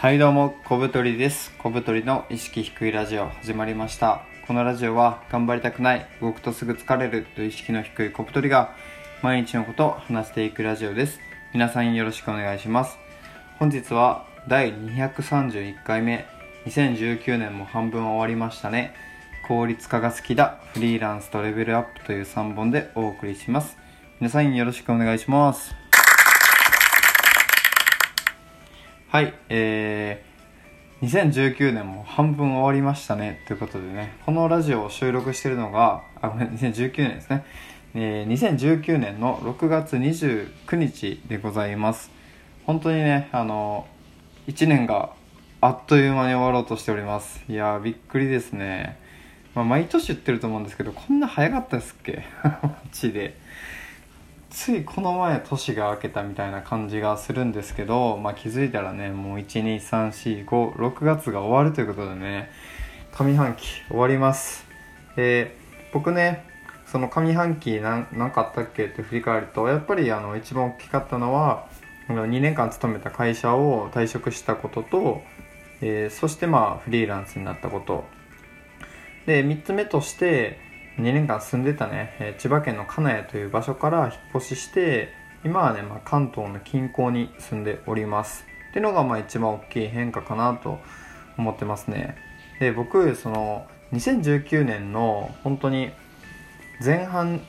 [0.00, 1.52] はいどうも小太りです。
[1.58, 4.22] 小太りの意識低いラジオ始まりました。
[4.46, 8.76] このラジオは頑張りたくない動くとすぐ疲れるという意識の低い小太りが
[9.22, 11.18] 毎日のことを話していくラジオです。
[11.52, 12.96] 皆さんよろしくお願いします。
[13.58, 16.26] 本日は第231回目。
[16.66, 18.94] 2019年も半分終わりましたね。
[19.48, 23.76] 効率化が好きだフリーランスとレベルアップという3本でお送りします。
[24.20, 25.87] 皆さんよろしくお願いします。
[29.10, 33.42] はい、えー、2019年も半分終わりましたね。
[33.46, 37.42] ということでね、このラジオを収録してるのが、あ、ごめん、2019年ですね。
[37.94, 42.10] えー、2019年の6月29日でございます。
[42.66, 43.86] 本当にね、あの、
[44.46, 45.14] 1年が
[45.62, 47.42] あっという間に終わろうとしております。
[47.48, 48.98] いやー、びっくりですね。
[49.54, 52.26] まあ、毎年言ってると思うんですけど、こんな早かったですっけ？
[52.44, 53.38] マジで。
[54.50, 62.50] ついこの前年が明けたみたいな感じがするんですけど、まあ、気づいたらねもう12345月が終わるということでね
[63.12, 64.66] 上半期終わります。
[65.16, 65.56] で
[65.92, 66.46] 僕ね
[66.86, 68.86] その上半期何何かあったっけ？
[68.86, 71.66] って振り返るとやっぱりあの一番大きかったのは
[72.08, 75.22] 2年間勤めた会社を退職したことと、
[75.82, 78.04] えー、そしてまあフリーランスになったこと。
[79.26, 80.58] で3つ目として
[80.98, 85.12] 2年間住んでたね、え千葉県の金谷という場所から引っ越しして
[85.44, 88.44] 今はね、まあ、関東の近郊に住んでおります。
[88.70, 90.78] っていうのがまあ一番大きい変化かなと
[91.36, 92.16] 思ってますね。
[92.58, 95.90] で僕その2019年の本当に
[96.84, 97.40] 前半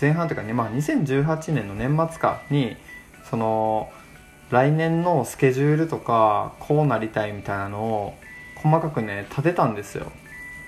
[0.00, 2.76] 前半というかね、まあ、2018年の年末かに
[3.28, 3.90] その
[4.50, 8.14] 来年のスケジュールとかこうなりたいみたいなのを
[8.56, 10.10] 細かくね立てたんですよ。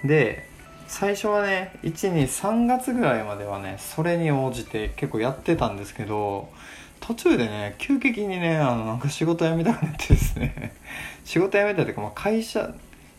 [0.05, 0.47] で
[0.93, 6.51] 最初はね123月ぐらいまではねそれに応じて結構やってたんですけど
[7.01, 10.75] 途中でね急激にねあのなんか仕事辞めたくなってですね。
[11.25, 12.75] 仕事辞めたというか、まあ、会社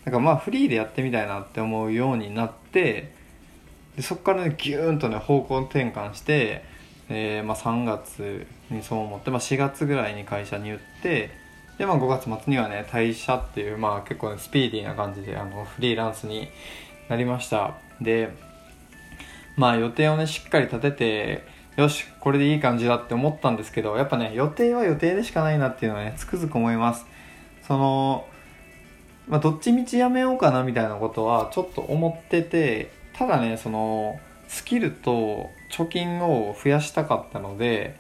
[0.06, 3.12] なんかまあフリーでやってみたいなって思うようになって
[3.96, 6.64] でそこからねギューンとね方向転換して、
[7.10, 11.32] えーまあ、3月にそう思って、まあ、4月ぐらいに会社に言って
[11.80, 16.50] で、まあ、5月末にはね退社っていう、まあ、結構、ね、スピーディーな感じであのフリーランスに
[17.10, 17.76] なりました。
[18.02, 18.30] で
[19.56, 21.44] まあ予定をねしっかり立てて
[21.78, 27.06] よしこれでいい感じだって思ったんですけどやっぱね予定は予定でしかないなっていうのはねつくづく思います。
[27.68, 28.28] その
[29.28, 37.98] まあ、どっちみちやめようかなみたいなことはちょっと思っててただねそのスキルと貯金を増やしたかったので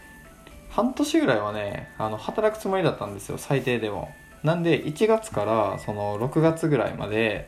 [0.70, 4.14] 半年ぐらいはねあの働くつもりだったんですよ最低でも。
[4.44, 7.47] なんで1月からその6月ぐらいまで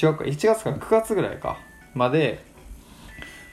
[0.00, 1.58] 違うか1月から9月ぐらいか
[1.94, 2.44] まで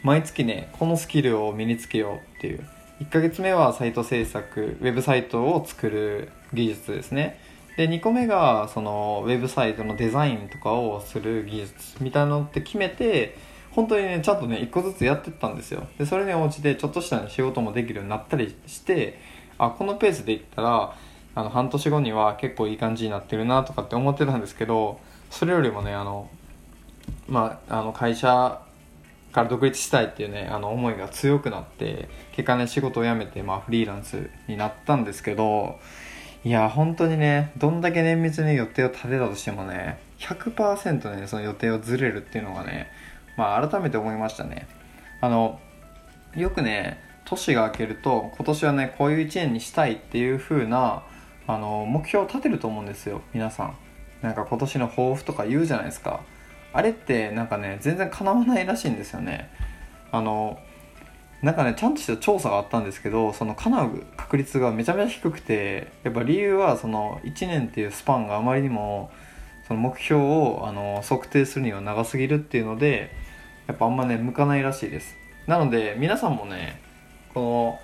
[0.03, 2.67] 毎月ねこのスキルを身につけようっていう。
[2.99, 7.39] 1ヶ月目はサイト制作ウェブサイトを作る技術ですね。
[7.75, 13.35] で2個目がそのウェブサイトのデザインとかをする技術みたいなのって決めて
[13.71, 15.85] 本当にねちゃんとね1個ずつやってったんですよ。
[15.97, 19.19] でそれに応じてちょっとした、仕事もできるようになったりして
[19.57, 20.95] あこのペースでいったら
[21.35, 26.29] あの半年後には結構いい感じになってるなとかって思ってたんですけどそれよりもねあの
[27.27, 28.61] まああの会社
[29.31, 35.77] から独立したいっていうねあの思いが強くなって結果ね仕事を辞めて、まあ、フリーランスになったんですけど
[36.45, 42.87] いや本当にねどんだけ綿密に予定を立てたとしてもね100%ねその予定をずれるっていうのがね
[43.37, 44.67] まあ改めて思いましたね。
[45.21, 45.59] あの
[46.35, 51.03] よくね年が明けると今年はねこういう1年にしたいっていう風な
[51.47, 53.75] あな目標を立てると思うんですよ皆さん。
[54.21, 56.21] なんか今年の抱負とか言うじゃないですか。
[56.73, 59.49] あれってなんかね全然叶わないらしいんですよね。
[60.11, 60.59] あの
[61.41, 69.11] なんかねちゃんとした調査があったんですけどその叶う確率がめちゃめちゃ低くてやっぱ理由はその1年っていうスパンがあまりにも
[69.67, 73.11] その目標をあの測定するには長すぎるっていうので
[73.67, 75.15] やっぱあんまね向かないらしいです。
[75.47, 76.81] なので皆さんもね
[77.33, 77.79] この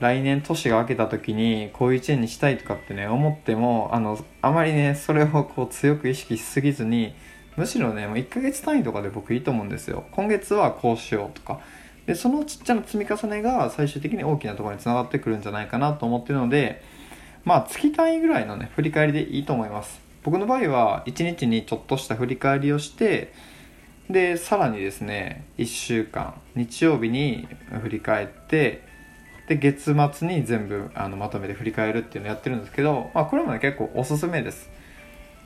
[0.00, 7.14] 来年年が明けた時にこういう1年にしたいとかってね思ってもあのあまりねそれをこう強く意識しすぎずに
[7.56, 10.04] むしろねもう1ヶ月単位とかで僕いいと思うんですよ。
[10.12, 11.60] 今月はこうしようとか。
[12.06, 16.82] でそのちっちゃな積み重ねが最終的に大きなところにつながってくるんじゃないかなと思ってるので
[17.44, 20.00] まあ月単位ぐらいのね振り返りでいいと思います。
[20.22, 23.32] 僕の場合は1日にちょっとした振り返りをして
[24.08, 27.48] でさらにですね1週間日曜日に
[27.82, 28.87] 振り返って
[29.48, 34.68] で月末に全部あのまとめて振り返るっていうのをやってるんですけど、まあ、これもね結構おすすめです。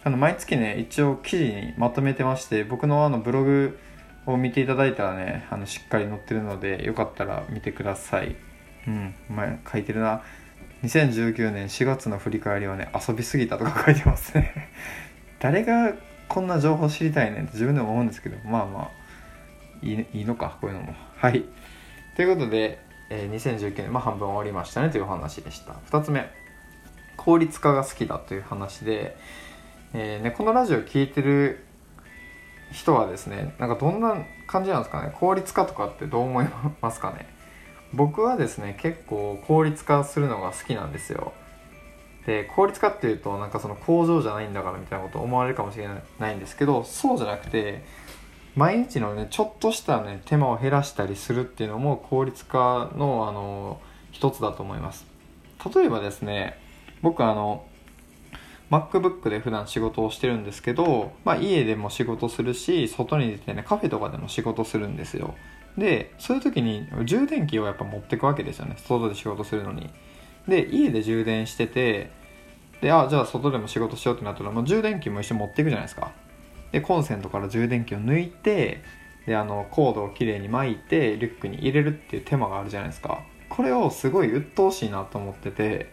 [0.05, 3.79] あの毎月ね一応記事にまとめてまして僕のあのブログ
[4.27, 8.35] を見ていただいたらねあのしっかり載ってるのでよかったら見てください。
[8.89, 10.23] うん前書いてるな。
[10.83, 14.69] 2019年4月の振り返りはね遊びすぎたとか書いてますね。
[15.39, 15.93] 誰が
[16.29, 18.91] こんな情報知りたいねんって自分でも思うんですけどまあまあ
[19.83, 20.95] いいいいのかこういうのも。
[21.17, 21.45] はい。
[22.17, 22.79] ということで、
[23.14, 25.75] えー、2019年、まあ、半分終わりましたねという話でした。
[25.91, 26.31] 2つ目
[27.19, 29.19] 効率化が好きだという話で、
[29.93, 31.62] えーね、このラジオ聴いてる
[32.73, 34.17] 人はですねなんかどんな
[34.47, 36.49] 感じなんですかね効率化とかってどう思い
[36.81, 37.26] ますかね。
[37.93, 41.35] 僕はですね結構効率化するのが好きなんですよ。
[42.25, 45.88] で効率化っていうとなんかその工場じゃないんだからみたいなこと思われるかもしれ
[46.19, 47.85] ないんですけどそうじゃなくて
[48.55, 55.07] 毎日のねちょっとしたね手間を減らしたりするっていうのも効率化のあの一つだと思います。
[55.75, 56.59] 例えばですね
[57.01, 57.65] 僕あの
[58.71, 65.35] MacBook で普段仕事をしてるんですけど、まあ、家でも仕事するし外に出てねカフェとかでも仕事するんですよ。
[65.77, 68.77] でそういう時に充電器をやっぱ持ってくわけですよね。
[68.79, 69.91] 外で仕事するのに。
[70.49, 72.11] で家で充電してて
[72.81, 76.11] であじゃあ外でも仕事しようってなったらもう充電器も一緒に持っていくじゃないですか。
[76.73, 78.83] でコンセントから充電器を抜いて
[79.27, 83.23] であのコードをきれいに巻いてリュックに入れるっていう手間があるじゃないですか。
[83.49, 85.93] これをすごい鬱陶しいなと思ってて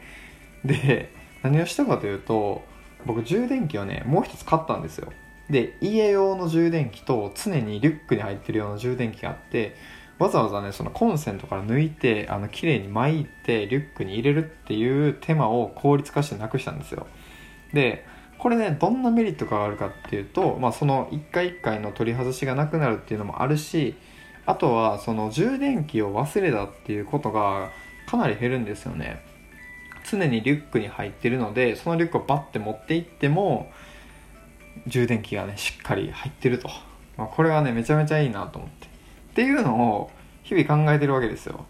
[0.64, 1.12] で
[1.44, 2.64] 何をしたかというと
[3.06, 5.12] 僕充電器をねもう一つ買ったんですよ。
[5.50, 9.76] で家用の充電器と常にリュックに入ってるような充電器があって
[10.20, 17.08] わざわざねそのコンセントから抜いてあの綺麗に巻いてリュックに入れるっていう手間を効率化してなくしたんですよ。
[17.74, 18.06] で
[18.40, 23.96] これねどんなメリットがあるかっていうと、まあ、その1回1回の取り外しがなくなるっていうのもあるし
[24.46, 27.70] あとはその充電器を忘れたっていうことが
[28.08, 29.24] かなり減るんですよね。
[30.10, 33.72] 常にリュックに入ってるのでそのリュックをバッて持っていっても
[34.88, 36.70] 充電器がねしっかり入ってると、
[37.18, 38.88] まあ、これはねめちゃめちゃいいなと思って。
[38.88, 38.90] っ
[39.36, 40.12] ていうのを
[40.44, 41.66] 日々考えてるわけですよ。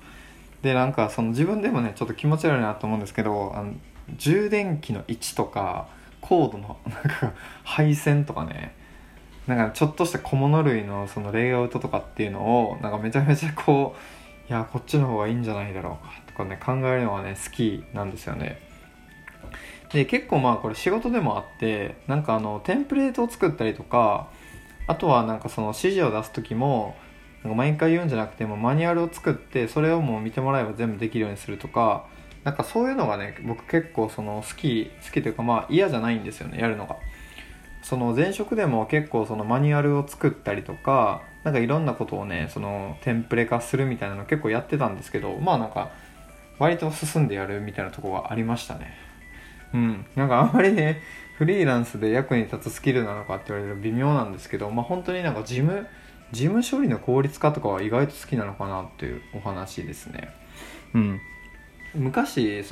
[0.62, 3.74] でなんかその自分でもねちょっと気持ち悪いなと思うんですけどあの
[4.18, 5.88] 充電器の位置とか
[6.22, 7.34] コードのなんか
[7.64, 8.76] 配線とかね。
[9.48, 13.96] なんかちょっとした小物類のそのレイアウトとかっていうのをなんかめちゃめちゃこ
[14.48, 18.62] ういやこっちの方がいいんじゃないだろうかとかね考えるのがね好きなんですよね。
[19.92, 24.28] で結構まあこれ仕事でもあってなんかあのテンプレートを作ったりとか
[24.86, 26.96] あとはなんかその指示を出す時も
[27.44, 32.06] なんか毎回言うんじゃなくてもマニュアルを作ってそれをもう見てもらえば全部できるようにするとか
[32.44, 36.98] なんかそういうのがね僕結構その好き好きというかまあ嫌じゃないんですよねやるのが。
[37.82, 45.92] その前職でも結構そのマニュアルを作ったりとかなんかいろんなことをねそのテンプレ化するみたいなの結構やってたんですけどまあなんか
[46.60, 48.94] 割と進んでやるみたいなとこがありましたね。
[49.74, 50.06] うん。
[50.16, 51.02] なんかあんまりね
[51.38, 55.88] フリーランスで役に立つスキルなのかって言われると微妙なんですけどまあ本当になんか事務
[56.32, 60.30] 事務処理の効率化とかは意外と好きなのかなっていうお話ですね。
[60.94, 61.22] うん。
[61.96, 62.64] 昔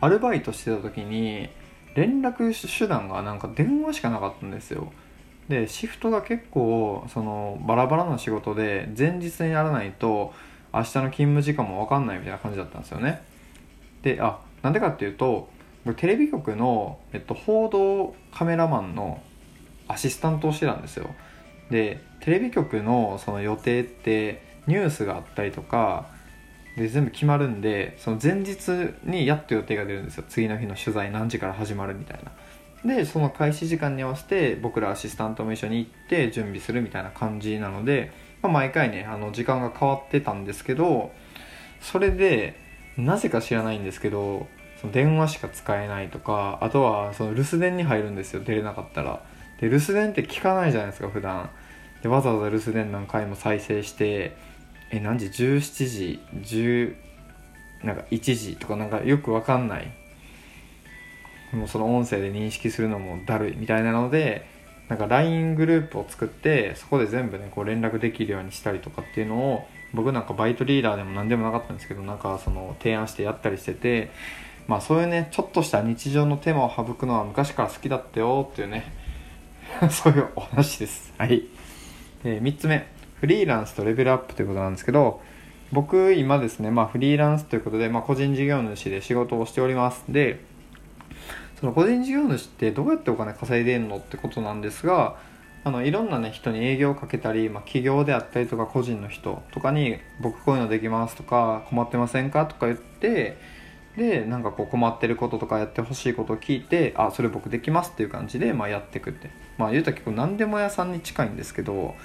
[0.00, 1.48] アルバイトしてた時に
[1.94, 4.92] 連絡手段がなんか電話しかなかったんですよ。
[5.48, 10.34] でシフトが結構そのバラバラな仕事で前日にやらないと
[10.74, 13.22] 明日の勤務時間も分かんないみたいな感じだったんですよね。
[14.02, 15.48] であなんでかっていうと
[15.96, 19.22] テレビ局の、えっと、報道カメラマンの
[19.86, 21.08] アシスタントをしてたんですよ。
[21.70, 26.06] でテレビ局のその予定ってニュースがあったりとか
[26.76, 28.68] で全部決まるんでその前日
[29.04, 30.24] にやっと予定が出るんですよ。
[30.28, 32.32] 次の日の取材何時から始まるみたいな。
[32.84, 38.12] でその開始時間に合わせて僕らアシスタントも一緒に行って準備するみたいな感じなので、
[38.42, 41.10] まあ、毎回ねあの時間が変わってたんですけど
[41.80, 42.54] それで
[42.96, 44.46] なぜか知らないんですけど
[44.80, 48.42] その電話しか使えないとかあとはその留守電に入るんですよ。
[48.44, 49.22] 出れなかったら。
[49.60, 51.50] で留守電って聞かないじゃないですか普段。
[52.02, 54.36] でわざわざ留守電何回も再生して
[54.90, 56.94] え何時17時10
[57.84, 59.92] なんか1時とかなんかよくわかんない。
[61.52, 64.46] もうその音声で認識するのもだるいみたいなので
[64.88, 74.10] なんか LINE グループを作ってそこで全部ねこう連絡できるようにしたりとかっていうのを僕なんかバイトリーダーでも何でもなかったんですけどなんかその提案してやったりしてて
[74.66, 78.92] まあそういうねちょっとした日常のテーマを省くのは昔から好きだったよっていうね
[79.90, 81.12] そういうお話です。
[81.18, 81.44] はい。
[82.22, 82.95] で3つ目。
[83.20, 85.20] フリーランスとレベルアップということなんですけど
[85.72, 90.40] 僕今ですね、まあ、フリーランスということで、まあ、個人事業主で仕事をしておりますで
[91.58, 95.16] その個人事業主ってどうやってお金稼いでんのってことなんですが
[95.64, 103.36] あのいろんなね人に営業をかけたり、まあ、企業であったりとか個人の人とかに「僕こういうのできます」とか「困ってませんか?」とか言って
[103.96, 111.96] でなんかこう困ってることとかやってほしいことを聞いて「あそれ僕できます」っていう感じで、まあ、やっていくってまあ言うたら結構何でも屋さんに近いんですけど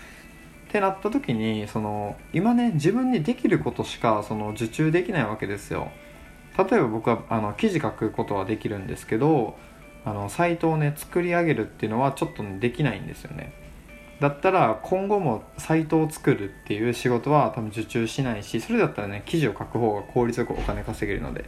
[0.72, 5.92] ってなった時にその今ね自分にできることしかその受注できないわけですよ。
[6.58, 9.58] 例えば僕はあの記事書くことはできるんですけど
[10.06, 13.52] あのサイトをね作り上げるっていうのはちょっと、ね、できないんですよね。
[14.22, 21.44] だったら今後もサイトを作るっていう仕事は多分受注しないしそれだったらね記事を書く方が効率よくお金稼げるので。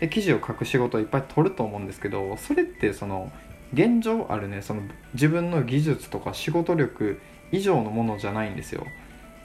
[0.00, 3.30] で記事を書く仕事をいっぱい取ると思うんですけどそれってその
[3.74, 7.20] 現状あるねその自分の技術とか仕事力
[7.56, 8.86] 以上のものじゃないんですよ。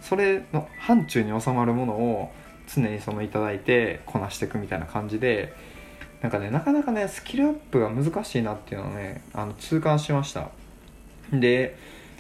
[0.02, 2.32] それの範疇に収まるものを
[2.74, 5.54] 常にそのいただいてこなしていくみたいな感じで
[6.22, 10.50] なんかねなかなかねスキルアップが難しいなっていうのをねあの痛感しました。
[11.32, 11.78] で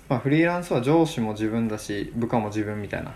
[0.09, 3.13] まあ、フリーランスは上司も自分だし部下も自分みたいな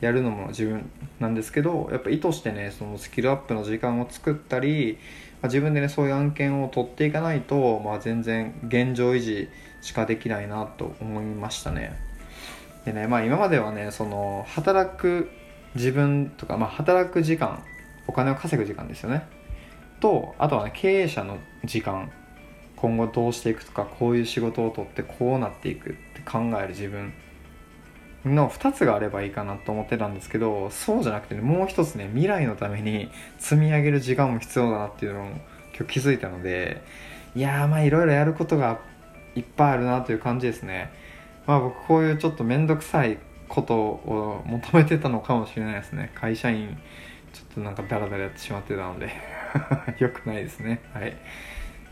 [0.00, 4.98] やるのも自分なんですけどやっぱ意図してねそのスキルアップの時間を作ったり、
[5.40, 9.48] まあ、自分でねそういう案件を取っていかないと、まあ、全然現状維持
[9.80, 12.05] しかできないなと思いましたね。
[12.86, 15.28] でねまあ今まではねその働く
[15.74, 17.62] 自分とか、まあ、働く時間
[18.06, 19.26] お金を稼ぐ時間ですよね。
[20.00, 22.10] とあとはね経営者の時間
[22.76, 27.12] 今後どうしていくとかこういう仕事を取ってこうなっていくって考える自分
[28.24, 35.26] の2つがあればいいかなと思ってたんですけどそうじゃなくてねもう一つね未来のために積み上げる時間も必要だなっていうのを
[35.76, 36.82] 今日気づいたので
[37.34, 38.78] いやーまあいろいろやることが
[39.34, 40.90] いっぱいあるなという感じですね。
[41.46, 46.10] まあ僕こういうちょっと面倒くさいことを求めてたのかもしれないですね。
[46.14, 46.76] 会社員
[47.32, 49.10] ちょっとなんかダラダラやってしまってたので。
[49.98, 50.80] よくないですね。
[50.92, 51.16] はい。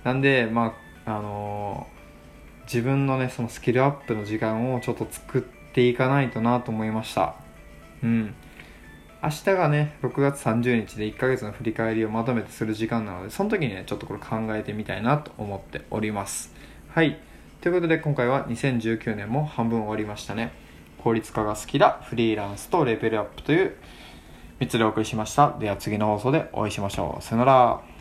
[0.03, 0.75] なんでま
[1.07, 5.43] ああのー、自分のねそのスキルアップの時間をちょっと作っ
[5.73, 7.35] ていかないとなと思いました。
[8.03, 8.35] うん。
[9.23, 16.55] 明日がね6月30日で1ヶ月の振り返りをまとめてする時間なのでその時にねちょっとこれ考えてみたいなと思っております。
[16.91, 17.19] はい。
[17.65, 20.53] ということで今回は2019年も半分終わりましたね。
[21.03, 23.75] 効率化が好きだフリーランスとレベルアップという
[24.61, 25.57] 3つでお送りしました。
[25.59, 27.23] では次の放送でお会いしましょう。
[27.23, 27.94] さよなら。